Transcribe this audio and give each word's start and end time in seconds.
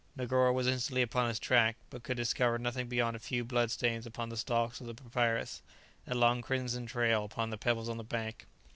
Negoro 0.17 0.51
was 0.51 0.65
instantly 0.65 1.03
upon 1.03 1.27
his 1.27 1.37
track, 1.37 1.75
but 1.91 2.01
could 2.01 2.17
discover 2.17 2.57
nothing 2.57 2.87
beyond 2.87 3.15
a 3.15 3.19
few 3.19 3.45
blood 3.45 3.69
stains 3.69 4.07
upon 4.07 4.29
the 4.29 4.35
stalks 4.35 4.81
of 4.81 4.87
the 4.87 4.95
papyrus, 4.95 5.61
and 6.07 6.15
a 6.15 6.17
long 6.19 6.41
crimson 6.41 6.87
trail 6.87 7.23
upon 7.23 7.51
the 7.51 7.55
pebbles 7.59 7.87
on 7.87 7.97
the 7.97 8.03
bank. 8.03 8.47